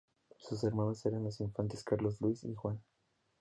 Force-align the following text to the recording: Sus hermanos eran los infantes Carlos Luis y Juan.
Sus 0.39 0.63
hermanos 0.63 1.05
eran 1.05 1.23
los 1.25 1.39
infantes 1.41 1.83
Carlos 1.83 2.19
Luis 2.21 2.43
y 2.45 2.55
Juan. 2.55 2.81